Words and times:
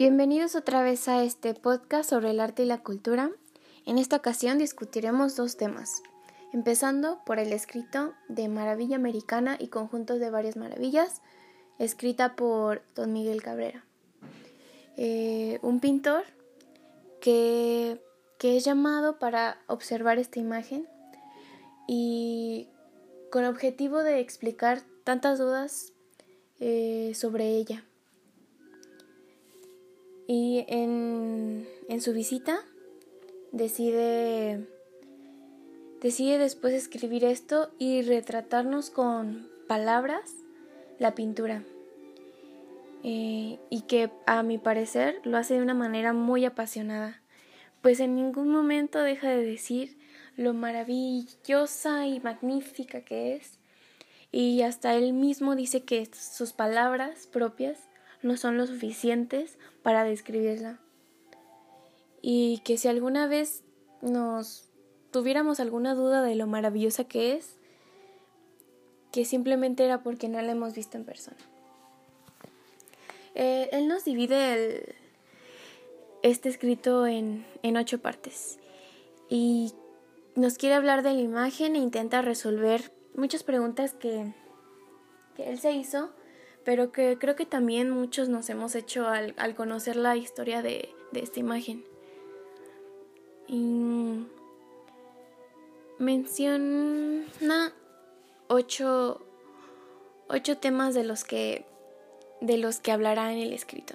Bienvenidos 0.00 0.54
otra 0.54 0.82
vez 0.82 1.08
a 1.08 1.24
este 1.24 1.52
podcast 1.52 2.08
sobre 2.08 2.30
el 2.30 2.40
arte 2.40 2.62
y 2.62 2.64
la 2.64 2.82
cultura. 2.82 3.30
En 3.84 3.98
esta 3.98 4.16
ocasión 4.16 4.56
discutiremos 4.56 5.36
dos 5.36 5.58
temas, 5.58 6.02
empezando 6.54 7.20
por 7.26 7.38
el 7.38 7.52
escrito 7.52 8.14
de 8.26 8.48
Maravilla 8.48 8.96
Americana 8.96 9.58
y 9.60 9.66
Conjuntos 9.66 10.18
de 10.18 10.30
Varias 10.30 10.56
Maravillas, 10.56 11.20
escrita 11.78 12.34
por 12.34 12.80
Don 12.94 13.12
Miguel 13.12 13.42
Cabrera, 13.42 13.84
eh, 14.96 15.58
un 15.60 15.80
pintor 15.80 16.24
que, 17.20 18.00
es 18.40 18.64
llamado 18.64 19.18
para 19.18 19.58
observar 19.66 20.18
esta 20.18 20.40
imagen 20.40 20.88
y 21.86 22.70
con 23.30 23.44
objetivo 23.44 24.02
de 24.02 24.20
explicar 24.20 24.80
tantas 25.04 25.38
dudas 25.38 25.92
eh, 26.58 27.12
sobre 27.14 27.50
ella. 27.50 27.84
Y 30.32 30.64
en, 30.68 31.66
en 31.88 32.00
su 32.00 32.12
visita 32.12 32.60
decide, 33.50 34.64
decide 36.00 36.38
después 36.38 36.72
escribir 36.72 37.24
esto 37.24 37.72
y 37.80 38.02
retratarnos 38.02 38.90
con 38.90 39.50
palabras 39.66 40.32
la 41.00 41.16
pintura. 41.16 41.64
Eh, 43.02 43.58
y 43.70 43.80
que 43.88 44.12
a 44.24 44.44
mi 44.44 44.58
parecer 44.58 45.20
lo 45.24 45.36
hace 45.36 45.54
de 45.54 45.62
una 45.62 45.74
manera 45.74 46.12
muy 46.12 46.44
apasionada, 46.44 47.20
pues 47.82 47.98
en 47.98 48.14
ningún 48.14 48.50
momento 48.50 49.00
deja 49.00 49.30
de 49.30 49.44
decir 49.44 49.98
lo 50.36 50.54
maravillosa 50.54 52.06
y 52.06 52.20
magnífica 52.20 53.00
que 53.00 53.34
es, 53.34 53.58
y 54.30 54.62
hasta 54.62 54.94
él 54.94 55.12
mismo 55.12 55.56
dice 55.56 55.82
que 55.82 56.08
sus 56.14 56.52
palabras 56.52 57.26
propias 57.26 57.89
no 58.22 58.36
son 58.36 58.56
lo 58.56 58.66
suficientes 58.66 59.58
para 59.82 60.04
describirla. 60.04 60.78
Y 62.22 62.58
que 62.64 62.76
si 62.76 62.88
alguna 62.88 63.26
vez 63.26 63.62
nos 64.02 64.68
tuviéramos 65.10 65.60
alguna 65.60 65.94
duda 65.94 66.22
de 66.22 66.34
lo 66.34 66.46
maravillosa 66.46 67.04
que 67.04 67.34
es, 67.34 67.56
que 69.12 69.24
simplemente 69.24 69.84
era 69.84 70.02
porque 70.02 70.28
no 70.28 70.40
la 70.40 70.52
hemos 70.52 70.74
visto 70.74 70.96
en 70.96 71.04
persona. 71.04 71.38
Eh, 73.34 73.68
él 73.72 73.88
nos 73.88 74.04
divide 74.04 74.52
el, 74.52 74.94
este 76.22 76.48
escrito 76.48 77.06
en, 77.06 77.46
en 77.62 77.76
ocho 77.76 78.00
partes 78.00 78.58
y 79.28 79.72
nos 80.34 80.58
quiere 80.58 80.74
hablar 80.74 81.02
de 81.02 81.14
la 81.14 81.20
imagen 81.20 81.76
e 81.76 81.78
intenta 81.78 82.22
resolver 82.22 82.92
muchas 83.14 83.42
preguntas 83.42 83.94
que, 83.94 84.32
que 85.36 85.48
él 85.48 85.58
se 85.58 85.72
hizo 85.72 86.10
pero 86.64 86.92
que 86.92 87.18
creo 87.18 87.36
que 87.36 87.46
también 87.46 87.90
muchos 87.90 88.28
nos 88.28 88.48
hemos 88.50 88.74
hecho 88.74 89.08
al, 89.08 89.54
conocer 89.54 89.96
la 89.96 90.16
historia 90.16 90.62
de, 90.62 90.94
esta 91.14 91.40
imagen. 91.40 91.84
Y 93.48 94.26
menciona 95.98 97.72
ocho, 98.48 99.20
ocho 100.28 100.58
temas 100.58 100.94
de 100.94 101.04
los 101.04 101.24
que 101.24 101.64
de 102.40 102.56
los 102.56 102.80
que 102.80 102.92
hablará 102.92 103.32
en 103.32 103.38
el 103.38 103.52
escrito. 103.52 103.94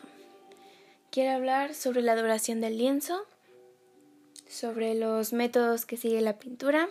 Quiere 1.09 1.31
hablar 1.31 1.73
sobre 1.73 2.01
la 2.01 2.15
duración 2.15 2.61
del 2.61 2.77
lienzo, 2.77 3.25
sobre 4.47 4.93
los 4.93 5.33
métodos 5.33 5.85
que 5.85 5.97
sigue 5.97 6.21
la 6.21 6.37
pintura, 6.37 6.89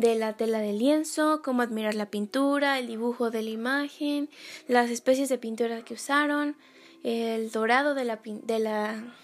de 0.00 0.14
la 0.14 0.32
tela 0.32 0.60
de 0.60 0.72
lienzo, 0.72 1.42
cómo 1.44 1.60
admirar 1.60 1.94
la 1.94 2.06
pintura, 2.06 2.78
el 2.78 2.86
dibujo 2.86 3.30
de 3.30 3.42
la 3.42 3.50
imagen, 3.50 4.30
las 4.66 4.88
especies 4.88 5.28
de 5.28 5.36
pintura 5.36 5.84
que 5.84 5.92
usaron, 5.92 6.56
el 7.04 7.50
dorado 7.50 7.94
de 7.94 8.04
la, 8.04 8.18
de 8.24 8.58
la, 8.58 9.14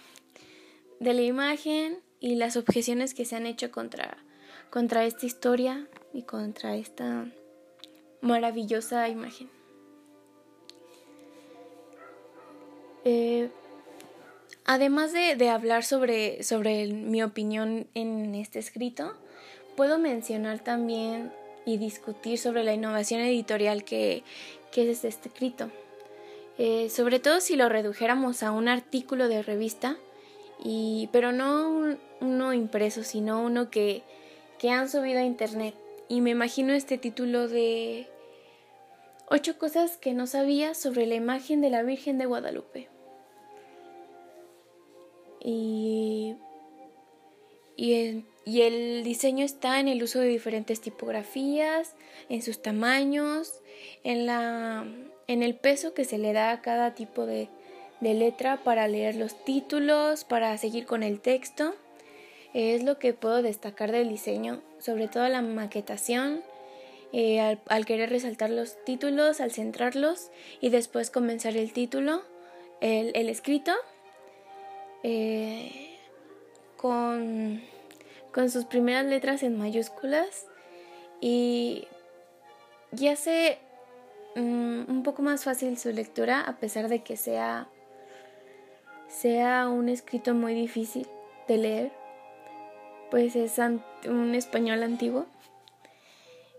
de 1.01 1.15
la 1.15 1.23
imagen 1.23 1.99
y 2.21 2.35
las 2.35 2.59
objeciones 2.59 3.15
que 3.15 3.25
se 3.25 3.37
han 3.37 3.47
hecho 3.47 3.71
contra, 3.71 4.19
contra 4.69 5.07
esta 5.07 5.25
historia 5.25 5.89
y 6.13 6.25
contra 6.25 6.77
esta 6.77 7.27
maravillosa 8.21 9.09
imagen. 9.09 9.49
Eh, 13.05 13.49
además 14.67 15.15
de, 15.15 15.37
de 15.37 15.49
hablar 15.49 15.85
sobre, 15.85 16.43
sobre 16.43 16.87
mi 16.89 17.23
opinión 17.23 17.87
en 17.95 18.35
este 18.35 18.59
escrito, 18.59 19.17
Puedo 19.77 19.99
mencionar 19.99 20.61
también 20.61 21.33
y 21.67 21.77
discutir 21.77 22.39
sobre 22.39 22.65
la 22.65 22.73
innovación 22.73 23.21
editorial 23.21 23.85
que, 23.85 24.25
es 24.75 25.05
este 25.05 25.29
escrito. 25.29 25.71
Eh, 26.59 26.89
sobre 26.91 27.19
todo 27.19 27.41
si 27.41 27.57
lo 27.57 27.69
redujéramos 27.69 28.43
a 28.43 28.53
un 28.53 28.69
artículo 28.69 29.29
de 29.29 29.43
revista, 29.43 29.97
y, 30.65 31.09
pero 31.13 31.33
no 31.33 31.97
uno 32.21 32.53
impreso, 32.55 33.05
sino 33.05 33.43
uno 33.43 33.71
que, 33.71 34.03
que 34.59 34.71
han 34.71 34.89
subido 34.89 35.21
a 35.21 35.25
internet. 35.25 35.75
Y 36.09 36.21
me 36.21 36.31
imagino 36.31 36.73
este 36.73 36.99
título 36.99 37.49
de 37.49 38.09
Ocho 39.29 39.59
cosas 39.59 39.97
que 39.97 40.15
no 40.15 40.27
sabía 40.27 40.75
sobre 40.75 41.05
la 41.07 41.17
imagen 41.17 41.61
de 41.61 41.69
la 41.71 41.83
Virgen 41.83 42.17
de 42.17 42.27
Guadalupe. 42.27 42.89
Y, 45.41 46.37
y 47.77 48.25
y 48.47 48.63
el 48.63 49.03
diseño 49.03 49.45
está 49.45 49.81
en 49.81 49.89
el 49.89 50.01
uso 50.05 50.21
de 50.21 50.29
diferentes 50.29 50.81
tipografías, 50.81 51.95
en 52.29 52.43
sus 52.43 52.63
tamaños, 52.63 53.61
en, 54.05 54.25
la, 54.25 54.87
en 55.27 55.43
el 55.43 55.57
peso 55.57 55.95
que 55.95 56.05
se 56.05 56.17
le 56.17 56.33
da 56.33 56.53
a 56.53 56.63
cada 56.63 56.95
tipo 56.95 57.27
de, 57.27 57.49
letra 58.01 58.63
para 58.63 58.87
leer 58.87 59.17
los 59.17 59.45
títulos, 59.45 60.23
para 60.23 60.57
seguir 60.59 60.87
con 60.87 61.03
el 61.03 61.19
texto. 61.21 61.75
Es 62.55 62.85
lo 62.85 63.01
que 63.01 63.15
puedo 63.15 63.43
destacar 63.43 63.91
del 63.91 64.09
diseño, 64.09 64.63
sobre 64.79 65.09
todo 65.09 65.29
la 65.29 65.43
maquetación, 65.43 66.43
eh, 67.13 67.59
al, 67.67 67.85
querer 67.85 68.11
resaltar 68.11 68.51
los 68.51 68.77
títulos, 68.85 69.41
al 69.41 69.51
centrarlos 69.51 70.31
y 70.61 70.69
después 70.69 71.11
comenzar 71.11 71.57
el 71.57 71.73
título, 71.73 72.23
el, 72.81 73.11
el 73.17 73.29
escrito, 73.29 73.73
eh, 75.03 75.97
con 76.77 77.61
con 78.37 78.51
sus 78.51 78.67
primeras 78.67 79.07
letras 79.07 79.43
en 79.43 79.57
mayúsculas 79.57 80.45
y, 81.23 81.89
ya 82.93 83.13
hace 83.13 83.59
mm, 84.35 84.91
un 84.91 85.03
poco 85.03 85.23
más 85.23 85.43
fácil 85.43 85.79
su 85.79 85.91
lectura 85.91 86.43
a 86.43 86.59
pesar 86.59 86.91
de 86.91 87.03
que 87.03 87.17
sea, 87.17 87.67
sea 89.09 89.71
un 89.71 89.89
escrito 89.89 90.35
muy 90.35 90.53
difícil 90.53 91.09
de 91.49 91.57
leer, 91.57 91.93
pues 93.11 93.37
es 93.37 93.57
un 94.05 94.35
español 94.35 94.83
antiguo. 94.83 95.25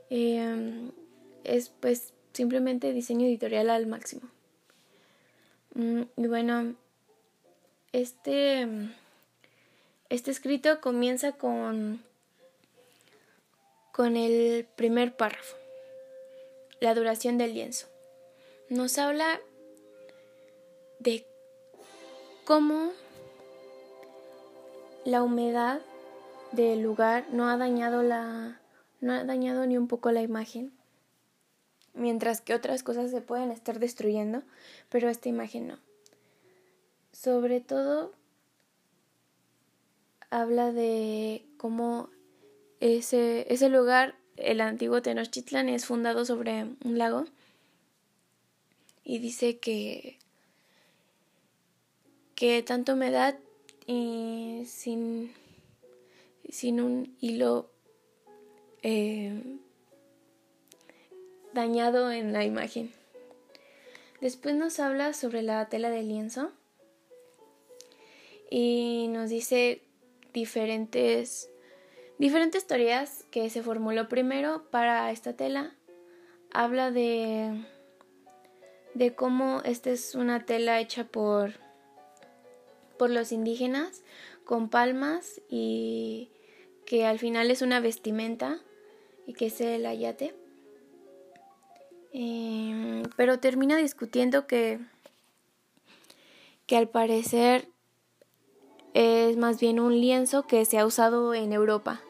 Em, 0.09 0.91
es 1.43 1.69
pues 1.69 2.15
simplemente 2.33 2.91
diseño 2.91 3.27
editorial 3.27 3.69
al 3.69 3.85
máximo. 3.85 4.23
Mm, 5.75 6.01
y 6.17 6.25
bueno, 6.25 6.73
este 7.91 8.67
este 10.09 10.31
escrito 10.31 10.81
comienza 10.81 11.33
con, 11.33 12.03
con 13.91 14.15
el 14.15 14.65
primer 14.75 15.15
párrafo, 15.15 15.55
la 16.79 16.93
duración 16.95 17.37
del 17.37 17.53
lienzo. 17.53 17.87
Nos 18.69 18.97
habla 18.97 19.39
de 20.99 21.25
cómo 22.45 22.91
la 25.05 25.23
humedad 25.23 25.81
del 26.51 26.81
lugar 26.81 27.25
no 27.31 27.49
ha 27.49 27.57
dañado 27.57 28.03
la 28.03 28.59
no 28.99 29.13
ha 29.13 29.23
dañado 29.23 29.65
ni 29.65 29.77
un 29.77 29.87
poco 29.87 30.11
la 30.11 30.21
imagen 30.21 30.73
mientras 31.93 32.41
que 32.41 32.53
otras 32.53 32.83
cosas 32.83 33.11
se 33.11 33.21
pueden 33.21 33.51
estar 33.51 33.79
destruyendo 33.79 34.43
pero 34.89 35.09
esta 35.09 35.29
imagen 35.29 35.67
no 35.67 35.77
sobre 37.11 37.61
todo 37.61 38.11
habla 40.29 40.71
de 40.71 41.45
cómo 41.57 42.09
ese, 42.79 43.51
ese 43.51 43.69
lugar, 43.69 44.15
el 44.35 44.61
antiguo 44.61 45.01
Tenochtitlan, 45.01 45.69
es 45.69 45.85
fundado 45.85 46.25
sobre 46.25 46.63
un 46.83 46.97
lago 46.97 47.25
y 49.03 49.19
dice 49.19 49.57
que, 49.57 50.19
que 52.35 52.61
tanta 52.61 52.93
humedad 52.93 53.37
y 53.85 54.63
sin, 54.67 55.33
sin 56.49 56.81
un 56.81 57.15
hilo 57.21 57.69
eh, 58.83 59.41
dañado 61.53 62.11
en 62.11 62.33
la 62.33 62.43
imagen. 62.43 62.91
Después 64.21 64.55
nos 64.55 64.79
habla 64.79 65.13
sobre 65.13 65.41
la 65.41 65.69
tela 65.69 65.89
de 65.89 66.03
lienzo 66.03 66.51
y 68.49 69.07
nos 69.09 69.29
dice 69.29 69.86
diferentes, 70.37 71.49
diferentes 72.19 72.67
teorías 72.67 73.25
que 73.31 73.49
se 73.49 73.63
formuló 73.63 74.07
primero 74.07 74.69
para 74.69 75.11
esta 75.11 75.33
tela. 75.33 75.75
Habla 76.51 76.91
de, 76.91 77.65
de 78.93 79.15
cómo 79.15 79.61
esta 79.65 79.89
es 79.89 80.13
una 80.13 80.45
tela 80.45 80.79
hecha 80.79 81.05
por, 81.05 81.53
por 82.99 83.09
los 83.09 83.31
indígenas 83.31 84.03
con 84.45 84.69
palmas 84.69 85.41
y 85.49 86.29
que 86.85 87.05
al 87.05 87.17
final 87.17 87.49
es 87.49 87.63
una 87.63 87.79
vestimenta 87.79 88.61
y 89.25 89.33
que 89.33 89.47
es 89.47 89.59
el 89.59 89.87
ayate. 89.87 90.35
Em, 92.13 93.01
pero 93.15 93.39
termina 93.39 93.75
discutiendo 93.75 94.45
que, 94.45 94.79
que 96.67 96.77
al 96.77 96.89
parecer 96.89 97.69
es 98.97 99.37
más 99.37 99.59
bien 99.59 99.79
un 99.79 100.01
lienzo 100.01 100.47
que 100.47 100.65
se 100.65 100.79
ha 100.79 100.85
usado 100.85 101.35
en 101.35 101.53
Europa. 101.53 102.01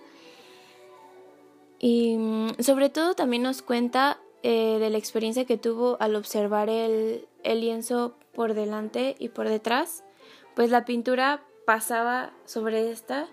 Y 1.79 2.15
mm, 2.17 2.61
sobre 2.61 2.89
todo 2.89 3.13
también 3.13 3.43
nos 3.43 3.61
cuenta 3.61 4.21
eh, 4.41 4.77
de 4.79 4.89
la 4.89 4.97
experiencia 4.97 5.43
que 5.43 5.57
tuvo 5.57 5.97
al 5.99 6.15
observar 6.15 6.69
el, 6.69 7.27
el 7.43 7.59
lienzo 7.59 8.15
por 8.33 8.53
delante 8.53 9.17
y 9.19 9.27
por 9.27 9.49
detrás, 9.49 10.05
pues 10.55 10.69
la 10.69 10.85
pintura 10.85 11.43
pasaba 11.65 12.31
sobre 12.45 12.89
esta 12.89 13.27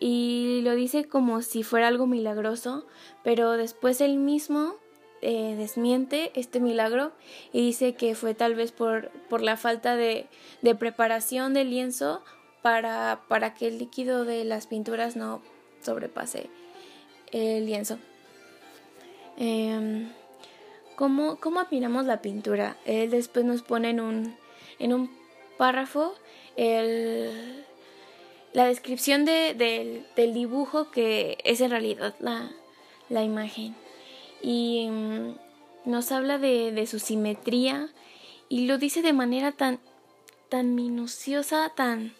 y 0.00 0.60
lo 0.64 0.74
dice 0.74 1.04
como 1.04 1.42
si 1.42 1.62
fuera 1.62 1.86
algo 1.86 2.08
milagroso, 2.08 2.88
pero 3.22 3.52
después 3.52 4.00
él 4.00 4.16
mismo 4.16 4.74
eh, 5.22 5.54
desmiente 5.56 6.32
este 6.34 6.58
milagro 6.58 7.12
y 7.52 7.60
dice 7.60 7.94
que 7.94 8.16
fue 8.16 8.34
tal 8.34 8.56
vez 8.56 8.72
por, 8.72 9.12
por 9.28 9.42
la 9.42 9.56
falta 9.56 9.94
de, 9.94 10.26
de 10.62 10.74
preparación 10.74 11.54
del 11.54 11.70
lienzo 11.70 12.24
para, 12.62 13.22
para, 13.28 13.54
que 13.54 13.68
el 13.68 13.78
líquido 13.78 14.24
de 14.24 14.44
las 14.44 14.66
pinturas 14.66 15.16
no 15.16 15.42
sobrepase 15.82 16.50
el 17.32 17.66
lienzo. 17.66 17.98
Eh, 19.38 20.06
¿cómo, 20.96 21.36
¿Cómo 21.36 21.60
admiramos 21.60 22.04
la 22.04 22.20
pintura? 22.20 22.76
Él 22.84 23.10
después 23.10 23.44
nos 23.44 23.62
pone 23.62 23.90
en 23.90 24.00
un, 24.00 24.36
en 24.78 24.92
un 24.92 25.10
párrafo 25.56 26.14
el, 26.56 27.64
la 28.52 28.66
descripción 28.66 29.24
de, 29.24 29.54
del, 30.14 30.34
dibujo 30.34 30.90
que 30.90 31.38
es 31.44 31.60
en 31.60 31.70
realidad 31.70 32.14
la, 32.20 32.50
la 33.08 33.22
imagen. 33.22 33.74
Y 34.42 34.88
mm, 34.90 35.36
nos 35.86 36.12
habla 36.12 36.38
de, 36.38 36.72
de, 36.72 36.86
su 36.86 36.98
simetría 36.98 37.88
y 38.48 38.66
lo 38.66 38.78
dice 38.78 39.00
de 39.00 39.12
manera 39.12 39.52
tan, 39.52 39.80
tan 40.48 40.74
minuciosa, 40.74 41.72
tan, 41.74 42.12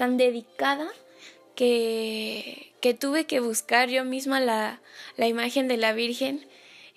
tan 0.00 0.16
dedicada, 0.16 0.88
que, 1.54 2.72
que 2.80 2.94
tuve 2.94 3.26
que 3.26 3.38
buscar 3.40 3.90
yo 3.90 4.02
misma 4.02 4.40
la, 4.40 4.80
la 5.18 5.28
imagen 5.28 5.68
de 5.68 5.76
la 5.76 5.92
Virgen 5.92 6.46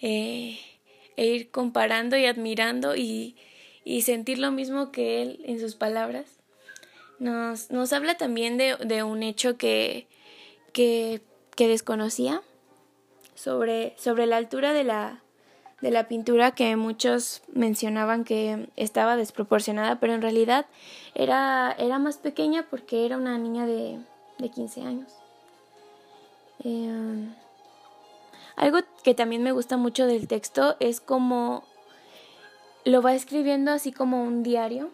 eh, 0.02 0.58
e 1.18 1.26
ir 1.26 1.52
comparando 1.52 2.16
y 2.16 2.26
admirando 2.28 2.96
y, 2.96 3.36
y 3.84 4.04
sentir 4.04 4.40
lo 4.40 4.52
mismo 4.52 4.94
que 4.94 5.22
él 5.22 5.42
en 5.44 5.60
sus 5.60 5.76
palabras. 5.76 6.28
Nos, 7.20 7.72
nos 7.72 7.92
habla 7.92 8.16
también 8.16 8.58
de, 8.58 8.78
de 8.78 9.04
un 9.04 9.22
hecho 9.22 9.58
que, 9.58 10.08
que, 10.72 11.20
que 11.58 11.68
desconocía 11.68 12.42
sobre, 13.36 13.96
sobre 13.98 14.28
la 14.28 14.38
altura 14.38 14.72
de 14.72 14.86
la, 14.86 15.23
de 15.84 15.92
la 15.92 16.08
pintura 16.08 16.52
que 16.52 16.78
muchos 16.78 17.42
mencionaban 17.54 18.24
que 18.24 18.70
estaba 18.78 19.18
desproporcionada, 19.18 20.00
pero 20.00 20.14
en 20.14 20.22
realidad 20.22 20.66
era, 21.14 21.76
era 21.78 22.00
más 22.00 22.16
pequeña 22.16 22.66
porque 22.70 23.06
era 23.06 23.18
una 23.18 23.38
niña 23.38 23.66
de, 23.66 24.00
de 24.40 24.50
15 24.50 24.82
años. 24.82 25.12
Eh, 26.64 27.28
algo 28.56 28.80
que 29.04 29.14
también 29.14 29.44
me 29.44 29.52
gusta 29.52 29.76
mucho 29.76 30.08
del 30.08 30.30
texto 30.30 30.78
es 30.80 31.02
como 31.02 31.66
lo 32.86 33.02
va 33.02 33.14
escribiendo 33.14 33.72
así 33.72 33.92
como 33.92 34.24
un 34.24 34.42
diario 34.42 34.90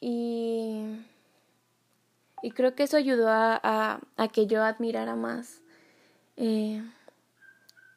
y, 0.00 0.80
y 2.40 2.50
creo 2.52 2.74
que 2.74 2.84
eso 2.84 2.96
ayudó 2.96 3.28
a, 3.28 4.00
a, 4.16 4.28
que 4.28 4.46
yo 4.46 4.64
admirara 4.64 5.14
más 5.14 5.60
eh, 6.38 6.82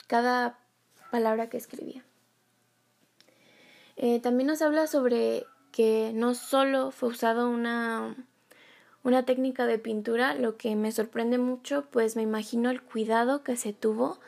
cada 0.07 0.57
palabra 1.12 1.50
que 1.50 1.57
escribía. 1.57 2.04
Eh, 3.95 4.19
también 4.19 4.48
nos 4.48 4.62
habla 4.62 4.88
sobre 4.88 5.45
que 5.71 6.12
no 6.13 6.36
solo 6.36 6.92
fue 6.92 7.09
usado 7.09 7.50
una, 7.50 8.15
una 9.04 9.25
técnica 9.25 9.65
de 9.65 9.80
pintura, 9.80 10.33
lo 10.36 10.57
que 10.57 10.75
me 10.75 10.92
sorprende 10.92 11.38
mucho, 11.38 11.86
pues 11.92 12.15
me 12.15 12.21
imagino 12.21 12.69
el 12.69 12.81
cuidado 12.81 13.44
que 13.44 13.56
se 13.56 13.74
tuvo, 13.74 14.19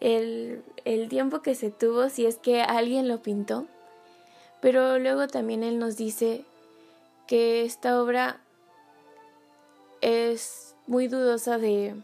el, 0.00 0.62
el 0.84 1.08
tiempo 1.08 1.42
que 1.42 1.54
se 1.54 1.70
tuvo 1.70 2.08
si 2.08 2.26
es 2.26 2.38
que 2.38 2.62
alguien 2.62 3.08
lo 3.08 3.22
pintó. 3.22 3.66
Pero 4.60 4.98
luego 4.98 5.28
también 5.28 5.62
él 5.62 5.78
nos 5.78 5.96
dice 5.96 6.44
que 7.26 7.64
esta 7.64 8.00
obra 8.00 8.40
es 10.00 10.74
muy 10.86 11.08
dudosa 11.08 11.58
de 11.58 11.94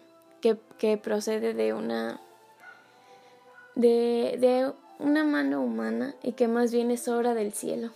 que, 0.40 0.96
procede 0.96 1.52
de 1.52 1.74
una 1.74 2.20
de, 3.74 4.36
de, 4.38 4.72
una 4.98 5.24
mano 5.24 5.62
humana 5.62 6.14
y 6.22 6.32
que 6.32 6.46
más 6.46 6.72
bien 6.72 6.90
es 6.90 7.08
obra 7.08 7.34
del 7.34 7.54
cielo. 7.54 7.90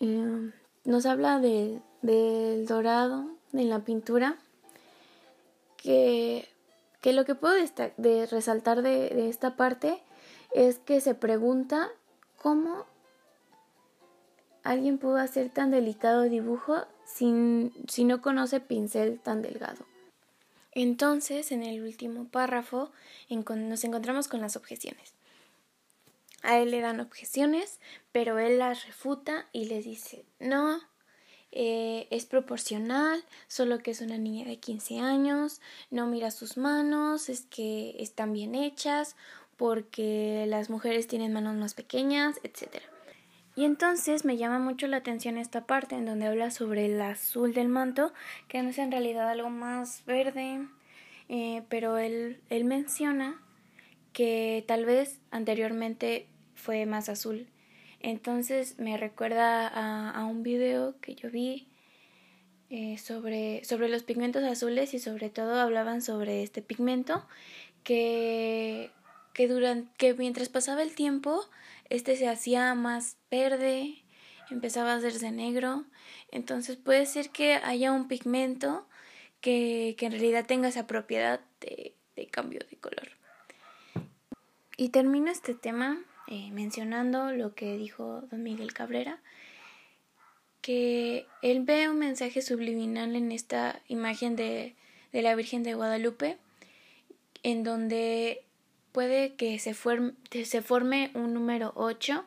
Um, 0.00 0.52
nos 0.84 1.06
habla 1.06 1.40
de, 1.40 1.80
del 2.02 2.66
dorado 2.66 3.26
en 3.54 3.70
la 3.70 3.80
pintura 3.80 4.36
que, 5.78 6.46
que 7.00 7.14
lo 7.14 7.24
que 7.24 7.34
puedo 7.34 7.54
de 7.96 8.26
resaltar 8.26 8.82
de, 8.82 9.08
de 9.08 9.28
esta 9.30 9.56
parte 9.56 10.02
es 10.52 10.78
que 10.78 11.00
se 11.00 11.14
pregunta 11.14 11.88
cómo 12.36 12.84
alguien 14.62 14.98
pudo 14.98 15.16
hacer 15.16 15.50
tan 15.50 15.70
delicado 15.70 16.22
dibujo 16.22 16.76
sin, 17.04 17.72
si 17.88 18.04
no 18.04 18.20
conoce 18.20 18.60
pincel 18.60 19.18
tan 19.18 19.42
delgado. 19.42 19.86
Entonces, 20.80 21.50
en 21.50 21.64
el 21.64 21.82
último 21.82 22.28
párrafo, 22.28 22.92
nos 23.28 23.82
encontramos 23.82 24.28
con 24.28 24.40
las 24.40 24.54
objeciones. 24.54 25.12
A 26.42 26.58
él 26.58 26.70
le 26.70 26.80
dan 26.80 27.00
objeciones, 27.00 27.80
pero 28.12 28.38
él 28.38 28.60
las 28.60 28.86
refuta 28.86 29.48
y 29.52 29.64
le 29.64 29.82
dice, 29.82 30.24
no, 30.38 30.80
eh, 31.50 32.06
es 32.10 32.26
proporcional, 32.26 33.24
solo 33.48 33.80
que 33.80 33.90
es 33.90 34.00
una 34.02 34.18
niña 34.18 34.46
de 34.46 34.60
15 34.60 35.00
años, 35.00 35.60
no 35.90 36.06
mira 36.06 36.30
sus 36.30 36.56
manos, 36.56 37.28
es 37.28 37.40
que 37.46 37.96
están 37.98 38.32
bien 38.32 38.54
hechas, 38.54 39.16
porque 39.56 40.44
las 40.46 40.70
mujeres 40.70 41.08
tienen 41.08 41.32
manos 41.32 41.56
más 41.56 41.74
pequeñas, 41.74 42.36
etc. 42.44 42.84
Y 43.58 43.64
entonces 43.64 44.24
me 44.24 44.36
llama 44.36 44.60
mucho 44.60 44.86
la 44.86 44.98
atención 44.98 45.36
esta 45.36 45.66
parte 45.66 45.96
en 45.96 46.06
donde 46.06 46.26
habla 46.26 46.52
sobre 46.52 46.86
el 46.86 47.00
azul 47.00 47.54
del 47.54 47.66
manto, 47.66 48.12
que 48.46 48.62
no 48.62 48.68
es 48.68 48.78
en 48.78 48.92
realidad 48.92 49.28
algo 49.28 49.50
más 49.50 50.04
verde, 50.06 50.60
eh, 51.28 51.64
pero 51.68 51.98
él, 51.98 52.40
él 52.50 52.64
menciona 52.64 53.42
que 54.12 54.64
tal 54.68 54.84
vez 54.84 55.18
anteriormente 55.32 56.28
fue 56.54 56.86
más 56.86 57.08
azul. 57.08 57.48
Entonces 57.98 58.78
me 58.78 58.96
recuerda 58.96 59.66
a, 59.66 60.24
un 60.24 60.44
video 60.44 60.94
que 61.00 61.16
yo 61.16 61.28
vi 61.28 61.66
eh, 62.70 62.96
sobre, 62.96 63.64
sobre 63.64 63.88
los 63.88 64.04
pigmentos 64.04 64.44
azules 64.44 64.94
y 64.94 65.00
sobre 65.00 65.30
todo 65.30 65.60
hablaban 65.60 66.00
sobre 66.00 66.44
este 66.44 66.62
pigmento 66.62 67.26
que, 67.82 68.92
que, 69.38 69.46
durante, 69.46 69.88
que 69.98 70.14
mientras 70.14 70.48
pasaba 70.48 70.82
el 70.82 70.96
tiempo 70.96 71.48
este 71.90 72.16
se 72.16 72.26
hacía 72.26 72.74
más 72.74 73.18
verde, 73.30 74.02
empezaba 74.50 74.92
a 74.92 74.96
hacerse 74.96 75.30
negro. 75.30 75.84
Entonces 76.32 76.76
puede 76.76 77.06
ser 77.06 77.30
que 77.30 77.54
haya 77.54 77.92
un 77.92 78.08
pigmento 78.08 78.88
que, 79.40 79.94
que 79.96 80.06
en 80.06 80.12
realidad 80.12 80.44
tenga 80.44 80.66
esa 80.66 80.88
propiedad 80.88 81.38
de, 81.60 81.94
de, 82.16 82.26
cambio 82.26 82.58
de 82.68 82.78
color. 82.78 83.10
Y 84.76 84.88
termino 84.88 85.30
este 85.30 85.54
tema 85.54 86.00
eh, 86.26 86.50
mencionando 86.50 87.30
lo 87.30 87.54
que 87.54 87.76
dijo 87.76 88.22
don 88.32 88.42
Miguel 88.42 88.72
Cabrera, 88.72 89.20
que 90.62 91.28
él 91.42 91.62
ve 91.62 91.88
un 91.88 92.00
mensaje 92.00 92.42
subliminal 92.42 93.14
en 93.14 93.30
esta 93.30 93.82
imagen 93.86 94.34
de, 94.34 94.74
de 95.12 95.22
la 95.22 95.36
Virgen 95.36 95.62
de 95.62 95.74
Guadalupe, 95.74 96.38
en 97.44 97.62
donde 97.62 98.42
puede 98.98 99.36
que 99.36 99.60
se, 99.60 99.74
forme, 99.74 100.14
se 100.44 100.60
forme 100.60 101.12
un 101.14 101.32
número 101.32 101.70
8 101.76 102.24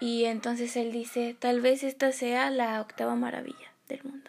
y 0.00 0.24
entonces 0.24 0.74
él 0.74 0.90
dice, 0.90 1.36
tal 1.38 1.60
vez 1.60 1.84
esta 1.84 2.10
sea 2.10 2.50
la 2.50 2.80
octava 2.80 3.14
maravilla 3.14 3.72
del 3.88 4.02
mundo. 4.02 4.28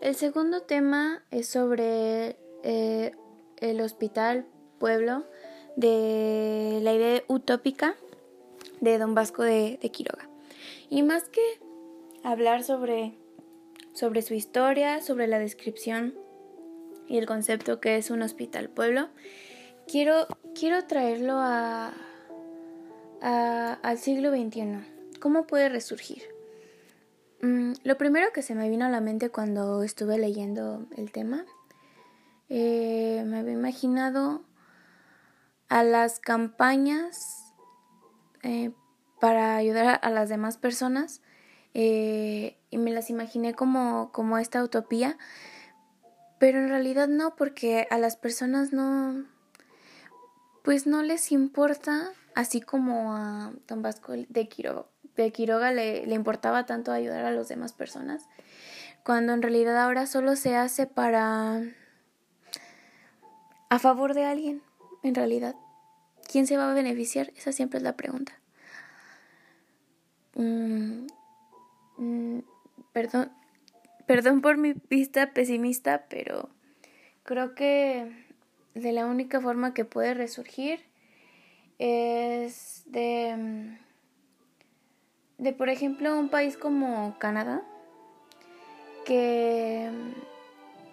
El 0.00 0.16
segundo 0.16 0.62
tema 0.62 1.22
es 1.30 1.46
sobre 1.46 2.36
eh, 2.64 3.12
el 3.58 3.80
hospital 3.80 4.44
pueblo 4.80 5.24
de 5.76 6.80
la 6.82 6.94
idea 6.94 7.22
utópica 7.28 7.94
de 8.80 8.98
don 8.98 9.14
Vasco 9.14 9.44
de, 9.44 9.78
de 9.80 9.88
Quiroga. 9.92 10.28
Y 10.90 11.04
más 11.04 11.28
que 11.28 11.60
hablar 12.24 12.64
sobre, 12.64 13.14
sobre 13.92 14.20
su 14.22 14.34
historia, 14.34 15.00
sobre 15.00 15.28
la 15.28 15.38
descripción 15.38 16.14
y 17.12 17.18
el 17.18 17.26
concepto 17.26 17.78
que 17.78 17.98
es 17.98 18.10
un 18.10 18.22
hospital 18.22 18.70
pueblo, 18.70 19.10
quiero, 19.86 20.26
quiero 20.58 20.86
traerlo 20.86 21.34
a, 21.36 21.92
al 23.20 23.98
siglo 23.98 24.30
XXI. 24.30 24.78
¿Cómo 25.20 25.46
puede 25.46 25.68
resurgir? 25.68 26.22
Mm, 27.42 27.74
lo 27.84 27.98
primero 27.98 28.32
que 28.32 28.40
se 28.40 28.54
me 28.54 28.70
vino 28.70 28.86
a 28.86 28.88
la 28.88 29.02
mente 29.02 29.28
cuando 29.28 29.82
estuve 29.82 30.16
leyendo 30.16 30.86
el 30.96 31.12
tema, 31.12 31.44
eh, 32.48 33.22
me 33.26 33.40
había 33.40 33.52
imaginado 33.52 34.42
a 35.68 35.84
las 35.84 36.18
campañas 36.18 37.52
eh, 38.42 38.70
para 39.20 39.56
ayudar 39.56 40.00
a 40.02 40.08
las 40.08 40.30
demás 40.30 40.56
personas 40.56 41.20
eh, 41.74 42.56
y 42.70 42.78
me 42.78 42.90
las 42.90 43.10
imaginé 43.10 43.52
como, 43.52 44.12
como 44.12 44.38
esta 44.38 44.64
utopía, 44.64 45.18
pero 46.42 46.58
en 46.58 46.70
realidad 46.70 47.06
no, 47.06 47.36
porque 47.36 47.86
a 47.88 47.98
las 47.98 48.16
personas 48.16 48.72
no, 48.72 49.26
pues 50.64 50.88
no 50.88 51.04
les 51.04 51.30
importa, 51.30 52.10
así 52.34 52.60
como 52.60 53.14
a 53.14 53.52
Don 53.68 53.80
Vasco 53.80 54.12
de 54.12 54.48
Quiroga 54.48 54.86
de 55.14 55.30
Quiroga 55.30 55.70
le, 55.70 56.04
le 56.04 56.16
importaba 56.16 56.66
tanto 56.66 56.90
ayudar 56.90 57.24
a 57.24 57.30
las 57.30 57.46
demás 57.46 57.72
personas, 57.72 58.28
cuando 59.04 59.34
en 59.34 59.42
realidad 59.42 59.78
ahora 59.80 60.08
solo 60.08 60.34
se 60.34 60.56
hace 60.56 60.88
para... 60.88 61.62
a 63.68 63.78
favor 63.78 64.12
de 64.12 64.24
alguien, 64.24 64.62
en 65.04 65.14
realidad. 65.14 65.54
¿Quién 66.28 66.48
se 66.48 66.56
va 66.56 66.72
a 66.72 66.74
beneficiar? 66.74 67.32
Esa 67.36 67.52
siempre 67.52 67.76
es 67.76 67.84
la 67.84 67.96
pregunta. 67.96 68.32
Mm, 70.34 71.06
mm, 71.98 72.38
perdón, 72.92 73.30
perdón 74.12 74.42
por 74.42 74.58
mi 74.58 74.74
vista 74.90 75.32
pesimista, 75.32 76.04
pero 76.10 76.50
creo 77.22 77.54
que 77.54 78.12
de 78.74 78.92
la 78.92 79.06
única 79.06 79.40
forma 79.40 79.72
que 79.72 79.86
puede 79.86 80.12
resurgir 80.12 80.80
es 81.78 82.82
de 82.86 83.78
de, 85.38 85.54
por 85.54 85.70
ejemplo, 85.70 86.16
un 86.16 86.28
país 86.28 86.58
como 86.58 87.16
Canadá, 87.18 87.62
que, 89.06 89.90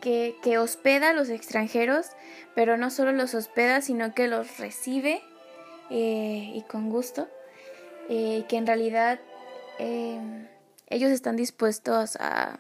que, 0.02 0.58
hospeda 0.58 1.10
a 1.10 1.14
los 1.14 1.30
extranjeros, 1.30 2.08
pero 2.56 2.78
no 2.78 2.90
solo 2.90 3.12
los 3.12 3.36
hospeda, 3.36 3.82
sino 3.82 4.16
que 4.16 4.30
los 4.30 4.58
recibe 4.58 5.22
eh, 5.92 6.54
y 6.56 6.64
con 6.70 6.90
gusto, 6.90 7.28
eh, 8.08 8.46
que 8.48 8.56
en 8.56 8.66
realidad 8.66 9.20
eh, 9.78 10.48
ellos 10.88 11.12
están 11.12 11.36
dispuestos 11.36 12.16
a, 12.16 12.60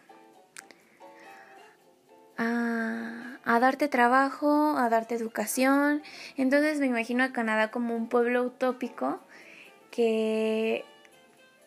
a, 2.39 3.59
darte 3.59 3.87
trabajo, 3.89 4.77
a 4.77 4.89
darte 4.89 5.15
educación. 5.15 6.01
Entonces 6.37 6.79
me 6.79 6.87
imagino 6.87 7.23
a 7.23 7.33
Canadá 7.33 7.69
como 7.69 7.95
un 7.95 8.07
pueblo 8.07 8.43
utópico 8.43 9.19
que 9.91 10.85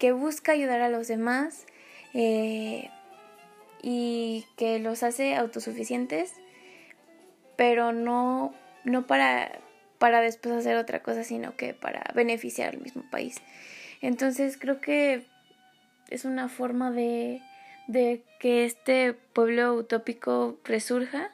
que 0.02 0.10
busca 0.10 0.50
ayudar 0.50 0.80
a 0.80 0.88
los 0.88 1.06
demás 1.06 1.64
eh, 2.12 2.90
y 3.82 4.44
que 4.56 4.80
los 4.80 5.04
hace 5.04 5.36
autosuficientes, 5.36 6.32
pero 7.56 7.92
no, 7.92 8.52
no 8.82 9.06
para, 9.06 9.60
para 9.98 10.20
después 10.20 10.56
hacer 10.56 10.76
otra 10.76 11.04
cosa, 11.04 11.22
sino 11.22 11.56
que 11.56 11.72
para 11.72 12.02
beneficiar 12.16 12.70
al 12.70 12.80
mismo 12.80 13.04
país. 13.12 13.40
Entonces 14.00 14.58
creo 14.58 14.80
que 14.80 15.24
es 16.10 16.24
una 16.24 16.48
forma 16.48 16.90
de, 16.90 17.40
de 17.86 18.24
que 18.40 18.64
este 18.64 19.14
pueblo 19.14 19.74
utópico 19.74 20.58
resurja. 20.64 21.30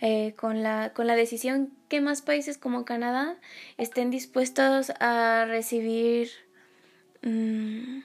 Eh, 0.00 0.34
con, 0.36 0.62
la, 0.62 0.92
con 0.94 1.08
la 1.08 1.16
decisión 1.16 1.72
que 1.88 2.00
más 2.00 2.22
países 2.22 2.56
como 2.56 2.84
Canadá 2.84 3.34
estén 3.78 4.12
dispuestos 4.12 4.92
a 5.00 5.44
recibir 5.44 6.30
Mm, 7.22 8.02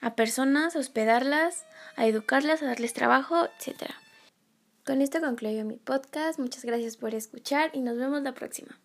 a 0.00 0.14
personas, 0.14 0.76
a 0.76 0.78
hospedarlas, 0.78 1.64
a 1.96 2.06
educarlas, 2.06 2.62
a 2.62 2.66
darles 2.66 2.92
trabajo, 2.92 3.46
etc. 3.46 3.90
Con 4.84 5.00
esto 5.00 5.20
concluyo 5.20 5.64
mi 5.64 5.76
podcast. 5.76 6.38
Muchas 6.38 6.64
gracias 6.64 6.96
por 6.96 7.14
escuchar 7.14 7.70
y 7.72 7.80
nos 7.80 7.96
vemos 7.96 8.22
la 8.22 8.34
próxima. 8.34 8.78